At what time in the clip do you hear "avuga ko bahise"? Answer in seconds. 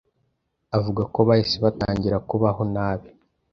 0.77-1.57